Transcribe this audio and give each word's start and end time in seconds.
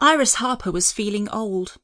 Iris 0.00 0.34
Harper 0.34 0.70
was 0.70 0.92
feeling 0.92 1.28
old. 1.30 1.76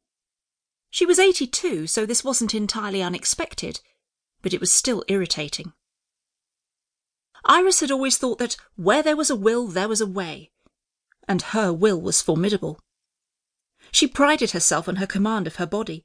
She 0.90 1.04
was 1.04 1.18
82, 1.18 1.88
so 1.88 2.06
this 2.06 2.22
wasn't 2.22 2.54
entirely 2.54 3.02
unexpected, 3.02 3.80
but 4.40 4.54
it 4.54 4.60
was 4.60 4.72
still 4.72 5.04
irritating. 5.08 5.72
Iris 7.44 7.80
had 7.80 7.90
always 7.90 8.16
thought 8.16 8.38
that 8.38 8.56
where 8.76 9.02
there 9.02 9.16
was 9.16 9.30
a 9.30 9.36
will, 9.36 9.66
there 9.66 9.88
was 9.88 10.00
a 10.00 10.06
way, 10.06 10.52
and 11.26 11.42
her 11.42 11.72
will 11.72 12.00
was 12.00 12.22
formidable. 12.22 12.78
She 13.90 14.06
prided 14.06 14.52
herself 14.52 14.88
on 14.88 14.96
her 14.96 15.06
command 15.06 15.46
of 15.46 15.56
her 15.56 15.66
body, 15.66 16.04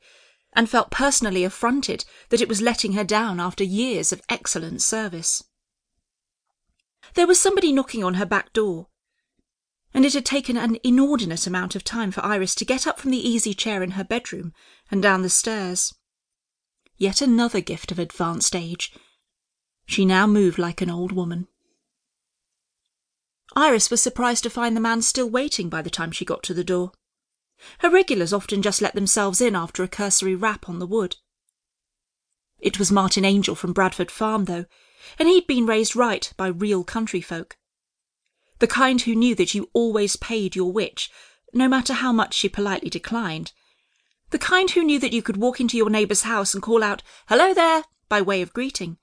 and 0.54 0.68
felt 0.68 0.90
personally 0.90 1.44
affronted 1.44 2.06
that 2.30 2.42
it 2.42 2.50
was 2.50 2.62
letting 2.62 2.94
her 2.94 3.04
down 3.04 3.40
after 3.40 3.64
years 3.64 4.12
of 4.12 4.22
excellent 4.30 4.82
service. 4.82 5.44
There 7.14 7.28
was 7.28 7.40
somebody 7.40 7.72
knocking 7.72 8.04
on 8.04 8.16
her 8.16 8.26
back 8.26 8.52
door, 8.52 8.88
and 9.94 10.06
it 10.06 10.14
had 10.14 10.26
taken 10.26 10.58
an 10.58 10.78
inordinate 10.84 11.48
amount 11.48 11.76
of 11.76 11.84
time 11.84 12.12
for 12.12 12.24
Iris 12.24 12.54
to 12.56 12.66
get 12.66 12.86
up 12.86 13.00
from 13.00 13.12
the 13.12 13.30
easy 13.30 13.54
chair 13.54 13.82
in 13.82 13.92
her 13.92 14.04
bedroom 14.04 14.54
and 14.92 15.02
down 15.02 15.22
the 15.22 15.30
stairs. 15.30 15.94
Yet 16.98 17.22
another 17.22 17.62
gift 17.62 17.92
of 17.92 18.00
advanced 18.00 18.56
age. 18.56 18.94
She 19.86 20.06
now 20.06 20.28
moved 20.28 20.60
like 20.60 20.82
an 20.82 20.90
old 20.90 21.12
woman. 21.12 21.48
Iris 23.56 23.90
was 23.90 24.02
surprised 24.02 24.44
to 24.44 24.50
find 24.50 24.76
the 24.76 24.82
man 24.82 25.02
still 25.02 25.30
waiting 25.30 25.70
by 25.70 25.82
the 25.82 25.90
time 25.90 26.12
she 26.12 26.26
got 26.26 26.44
to 26.44 26.54
the 26.54 26.64
door. 26.64 26.92
Her 27.80 27.90
regulars 27.90 28.32
often 28.32 28.62
just 28.62 28.82
let 28.82 28.94
themselves 28.94 29.42
in 29.42 29.56
after 29.56 29.84
a 29.84 29.88
cursory 29.88 30.36
rap 30.36 30.70
on 30.70 30.80
the 30.80 30.88
wood. 30.88 31.16
It 32.60 32.78
was 32.78 32.92
Martin 32.92 33.26
Angel 33.26 33.56
from 33.56 33.74
Bradford 33.74 34.12
Farm, 34.12 34.46
though, 34.46 34.66
and 35.18 35.28
he'd 35.28 35.48
been 35.48 35.66
raised 35.66 35.96
right 35.96 36.32
by 36.38 36.48
real 36.48 36.84
country 36.84 37.22
folk. 37.22 37.58
The 38.60 38.68
kind 38.68 39.02
who 39.02 39.16
knew 39.16 39.36
that 39.36 39.54
you 39.54 39.70
always 39.74 40.16
paid 40.16 40.56
your 40.56 40.72
witch, 40.72 41.10
no 41.54 41.68
matter 41.68 41.94
how 41.94 42.12
much 42.12 42.34
she 42.34 42.50
politely 42.50 42.90
declined. 42.90 43.54
The 44.32 44.40
kind 44.40 44.70
who 44.72 44.84
knew 44.84 45.00
that 45.00 45.14
you 45.14 45.22
could 45.22 45.38
walk 45.38 45.60
into 45.60 45.78
your 45.78 45.90
neighbour's 45.90 46.24
house 46.24 46.54
and 46.54 46.62
call 46.62 46.84
out, 46.84 47.02
Hello 47.28 47.54
there, 47.54 47.84
by 48.10 48.22
way 48.22 48.42
of 48.42 48.54
greeting. 48.54 48.98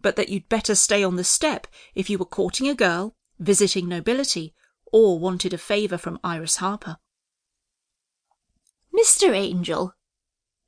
But 0.00 0.16
that 0.16 0.28
you'd 0.28 0.48
better 0.48 0.74
stay 0.74 1.02
on 1.02 1.16
the 1.16 1.24
step 1.24 1.66
if 1.94 2.08
you 2.08 2.16
were 2.16 2.24
courting 2.24 2.68
a 2.68 2.74
girl, 2.74 3.16
visiting 3.38 3.88
nobility, 3.88 4.54
or 4.92 5.18
wanted 5.18 5.52
a 5.52 5.58
favour 5.58 5.98
from 5.98 6.20
Iris 6.22 6.56
Harper. 6.56 6.98
Mr. 8.96 9.34
Angel, 9.34 9.94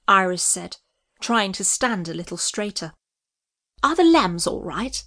Iris 0.09 0.43
said, 0.43 0.79
trying 1.21 1.53
to 1.53 1.65
stand 1.65 2.09
a 2.09 2.15
little 2.15 2.37
straighter. 2.37 2.93
Are 3.83 3.95
the 3.95 4.05
lambs 4.05 4.47
all 4.47 4.63
right? 4.63 5.05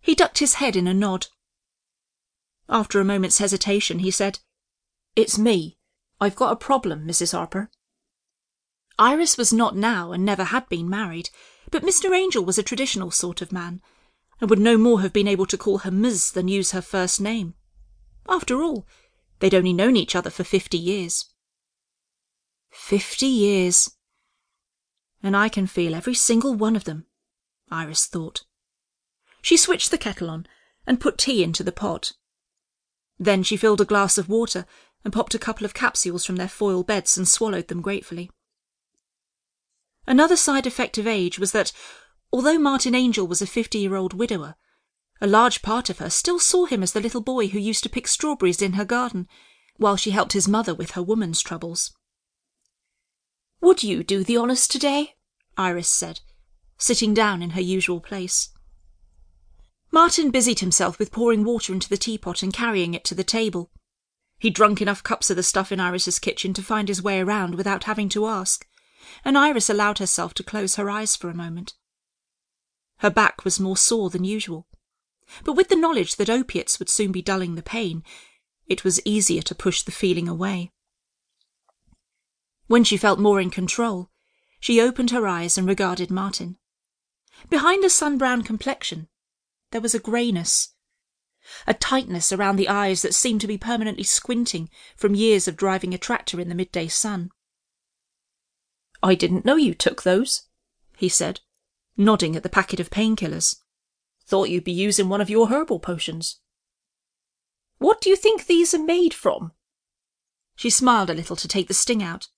He 0.00 0.14
ducked 0.14 0.38
his 0.38 0.54
head 0.54 0.76
in 0.76 0.86
a 0.86 0.94
nod. 0.94 1.28
After 2.68 3.00
a 3.00 3.04
moment's 3.04 3.38
hesitation, 3.38 4.00
he 4.00 4.10
said, 4.10 4.40
It's 5.16 5.38
me. 5.38 5.78
I've 6.20 6.36
got 6.36 6.52
a 6.52 6.56
problem, 6.56 7.06
Mrs. 7.06 7.32
Harper. 7.32 7.70
Iris 8.98 9.38
was 9.38 9.52
not 9.52 9.76
now 9.76 10.12
and 10.12 10.24
never 10.24 10.44
had 10.44 10.68
been 10.68 10.90
married, 10.90 11.30
but 11.70 11.82
Mr. 11.82 12.14
Angel 12.14 12.44
was 12.44 12.58
a 12.58 12.62
traditional 12.62 13.10
sort 13.10 13.40
of 13.40 13.52
man, 13.52 13.80
and 14.40 14.50
would 14.50 14.58
no 14.58 14.76
more 14.76 15.00
have 15.00 15.12
been 15.12 15.28
able 15.28 15.46
to 15.46 15.56
call 15.56 15.78
her 15.78 15.90
Ms. 15.90 16.32
than 16.32 16.48
use 16.48 16.72
her 16.72 16.82
first 16.82 17.20
name. 17.20 17.54
After 18.28 18.60
all, 18.62 18.86
they'd 19.38 19.54
only 19.54 19.72
known 19.72 19.96
each 19.96 20.16
other 20.16 20.30
for 20.30 20.44
fifty 20.44 20.78
years. 20.78 21.26
Fifty 22.70 23.26
years. 23.26 23.96
And 25.22 25.36
I 25.36 25.48
can 25.48 25.66
feel 25.66 25.94
every 25.94 26.14
single 26.14 26.54
one 26.54 26.76
of 26.76 26.84
them, 26.84 27.06
Iris 27.70 28.06
thought. 28.06 28.44
She 29.40 29.56
switched 29.56 29.90
the 29.90 29.98
kettle 29.98 30.28
on 30.28 30.46
and 30.86 31.00
put 31.00 31.18
tea 31.18 31.42
into 31.42 31.62
the 31.62 31.72
pot. 31.72 32.12
Then 33.18 33.42
she 33.42 33.56
filled 33.56 33.80
a 33.80 33.84
glass 33.84 34.16
of 34.18 34.28
water 34.28 34.64
and 35.04 35.12
popped 35.12 35.34
a 35.34 35.38
couple 35.38 35.64
of 35.64 35.74
capsules 35.74 36.24
from 36.24 36.36
their 36.36 36.48
foil 36.48 36.82
beds 36.82 37.16
and 37.16 37.26
swallowed 37.26 37.68
them 37.68 37.80
gratefully. 37.80 38.30
Another 40.06 40.36
side 40.36 40.66
effect 40.66 40.98
of 40.98 41.06
age 41.06 41.38
was 41.38 41.52
that, 41.52 41.72
although 42.32 42.58
Martin 42.58 42.94
Angel 42.94 43.26
was 43.26 43.42
a 43.42 43.46
fifty-year-old 43.46 44.14
widower, 44.14 44.54
a 45.20 45.26
large 45.26 45.62
part 45.62 45.90
of 45.90 45.98
her 45.98 46.10
still 46.10 46.38
saw 46.38 46.64
him 46.64 46.82
as 46.82 46.92
the 46.92 47.00
little 47.00 47.20
boy 47.20 47.48
who 47.48 47.58
used 47.58 47.82
to 47.82 47.88
pick 47.88 48.06
strawberries 48.06 48.62
in 48.62 48.74
her 48.74 48.84
garden, 48.84 49.26
while 49.76 49.96
she 49.96 50.10
helped 50.10 50.32
his 50.32 50.48
mother 50.48 50.74
with 50.74 50.92
her 50.92 51.02
woman's 51.02 51.40
troubles. 51.40 51.92
Would 53.60 53.82
you 53.82 54.04
do 54.04 54.22
the 54.22 54.38
honours 54.38 54.68
today? 54.68 55.14
Iris 55.56 55.88
said, 55.88 56.20
sitting 56.78 57.14
down 57.14 57.42
in 57.42 57.50
her 57.50 57.60
usual 57.60 58.00
place. 58.00 58.50
Martin 59.98 60.30
busied 60.30 60.60
himself 60.60 60.96
with 61.00 61.10
pouring 61.10 61.42
water 61.42 61.72
into 61.72 61.88
the 61.88 61.96
teapot 61.96 62.40
and 62.40 62.52
carrying 62.52 62.94
it 62.94 63.02
to 63.02 63.16
the 63.16 63.24
table. 63.24 63.72
He'd 64.38 64.54
drunk 64.54 64.80
enough 64.80 65.02
cups 65.02 65.28
of 65.28 65.34
the 65.34 65.42
stuff 65.42 65.72
in 65.72 65.80
Iris's 65.80 66.20
kitchen 66.20 66.54
to 66.54 66.62
find 66.62 66.86
his 66.86 67.02
way 67.02 67.18
around 67.18 67.56
without 67.56 67.82
having 67.82 68.08
to 68.10 68.28
ask, 68.28 68.64
and 69.24 69.36
Iris 69.36 69.68
allowed 69.68 69.98
herself 69.98 70.34
to 70.34 70.44
close 70.44 70.76
her 70.76 70.88
eyes 70.88 71.16
for 71.16 71.28
a 71.28 71.34
moment. 71.34 71.74
Her 72.98 73.10
back 73.10 73.44
was 73.44 73.58
more 73.58 73.76
sore 73.76 74.08
than 74.08 74.22
usual, 74.22 74.68
but 75.42 75.54
with 75.54 75.68
the 75.68 75.74
knowledge 75.74 76.14
that 76.14 76.30
opiates 76.30 76.78
would 76.78 76.88
soon 76.88 77.10
be 77.10 77.20
dulling 77.20 77.56
the 77.56 77.60
pain, 77.60 78.04
it 78.68 78.84
was 78.84 79.04
easier 79.04 79.42
to 79.42 79.52
push 79.52 79.82
the 79.82 79.90
feeling 79.90 80.28
away. 80.28 80.70
When 82.68 82.84
she 82.84 82.96
felt 82.96 83.18
more 83.18 83.40
in 83.40 83.50
control, 83.50 84.12
she 84.60 84.80
opened 84.80 85.10
her 85.10 85.26
eyes 85.26 85.58
and 85.58 85.66
regarded 85.66 86.08
Martin. 86.08 86.56
Behind 87.50 87.82
the 87.82 87.90
sun-brown 87.90 88.42
complexion, 88.42 89.08
there 89.70 89.80
was 89.80 89.94
a 89.94 90.00
greyness, 90.00 90.74
a 91.66 91.74
tightness 91.74 92.32
around 92.32 92.56
the 92.56 92.68
eyes 92.68 93.02
that 93.02 93.14
seemed 93.14 93.40
to 93.40 93.46
be 93.46 93.58
permanently 93.58 94.04
squinting 94.04 94.68
from 94.96 95.14
years 95.14 95.48
of 95.48 95.56
driving 95.56 95.94
a 95.94 95.98
tractor 95.98 96.40
in 96.40 96.48
the 96.48 96.54
midday 96.54 96.88
sun. 96.88 97.30
I 99.02 99.14
didn't 99.14 99.44
know 99.44 99.56
you 99.56 99.74
took 99.74 100.02
those, 100.02 100.42
he 100.96 101.08
said, 101.08 101.40
nodding 101.96 102.36
at 102.36 102.42
the 102.42 102.48
packet 102.48 102.80
of 102.80 102.90
painkillers. 102.90 103.56
Thought 104.26 104.50
you'd 104.50 104.64
be 104.64 104.72
using 104.72 105.08
one 105.08 105.20
of 105.20 105.30
your 105.30 105.48
herbal 105.48 105.80
potions. 105.80 106.40
What 107.78 108.00
do 108.00 108.10
you 108.10 108.16
think 108.16 108.46
these 108.46 108.74
are 108.74 108.82
made 108.82 109.14
from? 109.14 109.52
She 110.56 110.70
smiled 110.70 111.08
a 111.08 111.14
little 111.14 111.36
to 111.36 111.48
take 111.48 111.68
the 111.68 111.74
sting 111.74 112.02
out. 112.02 112.28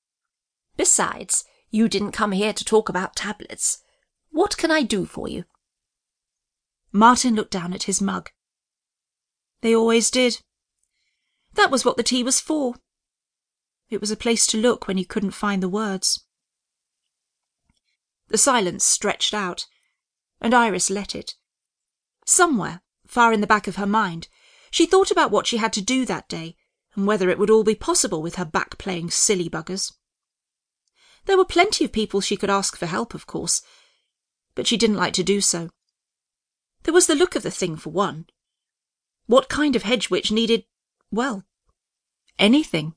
Besides, 0.76 1.44
you 1.70 1.88
didn't 1.88 2.12
come 2.12 2.32
here 2.32 2.52
to 2.52 2.64
talk 2.64 2.88
about 2.88 3.16
tablets. 3.16 3.78
What 4.30 4.56
can 4.56 4.70
I 4.70 4.82
do 4.82 5.06
for 5.06 5.28
you? 5.28 5.44
Martin 6.92 7.34
looked 7.34 7.52
down 7.52 7.72
at 7.72 7.84
his 7.84 8.00
mug. 8.00 8.30
They 9.60 9.74
always 9.74 10.10
did. 10.10 10.40
That 11.54 11.70
was 11.70 11.84
what 11.84 11.96
the 11.96 12.02
tea 12.02 12.22
was 12.22 12.40
for. 12.40 12.74
It 13.88 14.00
was 14.00 14.10
a 14.10 14.16
place 14.16 14.46
to 14.48 14.58
look 14.58 14.88
when 14.88 14.98
you 14.98 15.04
couldn't 15.04 15.32
find 15.32 15.62
the 15.62 15.68
words. 15.68 16.24
The 18.28 18.38
silence 18.38 18.84
stretched 18.84 19.34
out, 19.34 19.66
and 20.40 20.54
Iris 20.54 20.90
let 20.90 21.14
it. 21.14 21.34
Somewhere, 22.24 22.82
far 23.06 23.32
in 23.32 23.40
the 23.40 23.46
back 23.46 23.66
of 23.66 23.76
her 23.76 23.86
mind, 23.86 24.28
she 24.70 24.86
thought 24.86 25.10
about 25.10 25.32
what 25.32 25.46
she 25.46 25.56
had 25.56 25.72
to 25.74 25.82
do 25.82 26.04
that 26.06 26.28
day, 26.28 26.56
and 26.94 27.06
whether 27.06 27.28
it 27.28 27.38
would 27.38 27.50
all 27.50 27.64
be 27.64 27.74
possible 27.74 28.22
with 28.22 28.36
her 28.36 28.44
back 28.44 28.78
playing 28.78 29.10
silly 29.10 29.48
buggers. 29.48 29.92
There 31.26 31.36
were 31.36 31.44
plenty 31.44 31.84
of 31.84 31.92
people 31.92 32.20
she 32.20 32.36
could 32.36 32.50
ask 32.50 32.76
for 32.76 32.86
help, 32.86 33.14
of 33.14 33.26
course, 33.26 33.62
but 34.54 34.66
she 34.66 34.76
didn't 34.76 34.96
like 34.96 35.12
to 35.14 35.24
do 35.24 35.40
so. 35.40 35.70
There 36.82 36.94
was 36.94 37.06
the 37.06 37.14
look 37.14 37.36
of 37.36 37.42
the 37.42 37.50
thing, 37.50 37.76
for 37.76 37.90
one. 37.90 38.26
What 39.26 39.48
kind 39.48 39.76
of 39.76 39.82
hedge 39.82 40.10
witch 40.10 40.32
needed, 40.32 40.64
well, 41.10 41.44
anything? 42.38 42.94